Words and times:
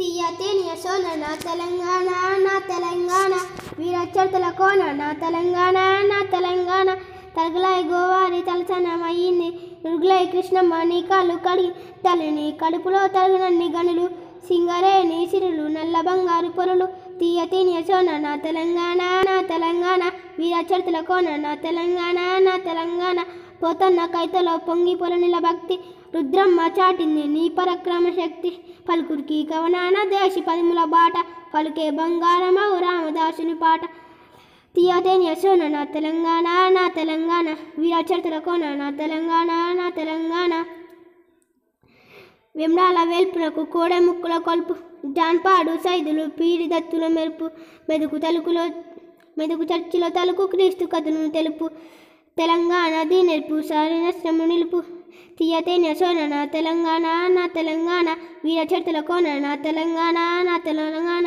తీయతేని 0.00 0.60
యశోన 0.60 1.02
సోన 1.02 1.14
నా 1.14 1.34
తెలంగాణ 1.34 2.08
నా 2.44 2.58
తెలంగాణ. 2.58 3.32
వీరచరితల 3.78 4.48
కోన 4.48 4.92
నా 4.92 5.12
తెలంగాణ 5.12 5.74
నా 6.06 6.22
తెలంగాణ. 6.32 6.94
తలగలాయి 7.36 7.84
గోవారి 7.84 8.40
తలసనమయ్యింది. 8.40 9.48
రుగులాయి 9.86 10.26
కృష్ణమ్మ 10.26 10.82
నీ 10.82 11.00
కాళ్ళు 11.00 11.34
కడిగి 11.34 11.68
తలని 12.08 12.56
కడుపులో 12.64 13.06
తలగనన్ని 13.06 13.68
గనులు. 13.78 14.08
సింగరేణి 14.48 15.26
సిరులు 15.26 15.66
నల్ల 15.66 16.00
బంగారు 16.00 16.48
పొరలు. 16.48 16.86
తీయ 17.18 17.46
యశోన 17.54 18.16
నా 18.16 18.36
తెలంగాణ 18.36 18.98
నా 19.30 19.42
తెలంగాణ. 19.42 20.10
వీరచరితల 20.38 21.00
కోన 21.00 21.36
నా 21.36 21.54
తెలంగాణ 21.54 22.38
నా 22.38 22.56
తెలంగాణ. 22.56 23.24
పోతన్న 23.62 24.06
కైతలో 24.06 24.56
పొంగి 24.56 24.94
పొలనిల 24.94 25.38
భక్తి. 25.38 25.78
రుద్రమ్మ 26.14 26.60
చాటింది 26.60 27.24
నీ 27.26 27.48
పరక్రమ 27.48 28.08
శక్తి. 28.08 28.50
పలుకురికి 28.88 29.48
కవనాన 29.52 30.08
దేశి 30.08 30.40
పదిముల 30.40 30.84
బాట. 30.84 31.12
పలుకే 31.54 31.90
బంగారమవు 31.90 32.80
రామదాసుని 32.80 33.54
పాట. 33.54 33.80
తీయతేని 34.76 35.24
యశోన 35.24 35.68
నా 35.68 35.84
తెలంగాణ 35.84 36.44
నా 36.68 36.88
తెలంగాణ. 36.88 37.56
వీరచరితల 37.78 38.38
కోన 38.38 38.74
నా 38.74 38.90
తెలంగాణ 38.90 39.46
నా 39.82 39.90
తెలంగాణ. 39.90 40.64
విమ్రాల 42.56 43.08
వేల్పులకు 43.08 43.64
కోడె 43.64 43.98
ముక్కుల 43.98 44.38
కొల్పు. 44.38 44.74
జాన్పాడు 45.06 45.76
సైదులు 45.76 46.24
పీడి 46.26 46.66
దత్తుల 46.66 47.06
మెరుపు. 47.06 47.50
మెదుకు 47.88 48.18
తలుకులో 48.18 48.64
మెదుకు 49.38 49.62
చర్చిలో 49.62 50.08
తలుకు 50.08 50.46
క్రీస్తు 50.46 50.84
కథను 50.84 51.28
తెలుపు. 51.28 51.70
తెలంగాణ 52.38 53.02
దీనెల్పు 53.02 53.60
సారిన 53.60 54.10
శ్రమ 54.10 54.44
నిలుపు. 54.44 54.82
తీయతే 55.38 55.94
సోన 55.94 56.26
నా 56.26 56.44
తెలంగాణ 56.44 57.06
నా 57.28 57.46
తెలంగాణ. 57.46 58.08
వీర 58.44 58.66
చరితల 58.72 59.00
కోన 59.00 59.38
నా 59.38 59.54
తెలంగాణ 59.54 60.18
నా 60.42 60.58
తెలంగాణ. 60.58 61.26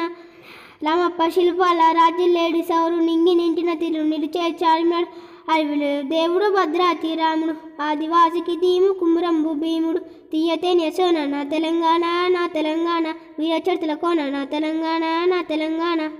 రామప్ప 0.83 1.27
శిల్పాల 1.27 1.81
రాజ్యలేడి 1.91 2.61
సౌరు 2.61 2.95
నింగి 2.95 3.35
నింటిన 3.35 3.73
తిరు 3.73 4.01
నిలిచే 4.01 4.47
చారిమాడు 4.63 5.07
అడవిలో 5.51 6.01
దేవుడు 6.09 6.45
భద్రాతి 6.49 7.15
రాముడు 7.15 7.53
ఆదివాసికి 7.81 8.55
దీము 8.55 8.93
కుమురంబు 8.93 9.49
భీముడు. 9.53 9.99
తీయతేనే 10.31 10.91
సోన 10.91 11.25
నా 11.25 11.43
తెలంగాణ 11.43 12.05
నా 12.27 12.47
తెలంగాణ. 12.47 13.07
వీర 13.39 13.61
చరితల 13.69 13.93
కోన 13.93 14.29
నా 14.29 14.43
తెలంగాణ 14.43 15.25
నా 15.25 15.41
తెలంగాణ. 15.41 16.11